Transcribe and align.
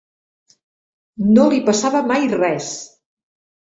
No 1.37 1.45
li 1.53 1.61
passava 1.67 2.03
mai 2.13 2.25
res 2.35 2.75